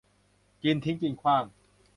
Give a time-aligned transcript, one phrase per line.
[0.63, 1.43] กินทิ้งกินขว้าง